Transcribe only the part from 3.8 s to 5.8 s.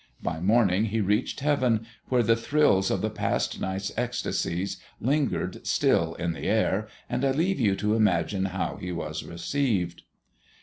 ecstasies lingered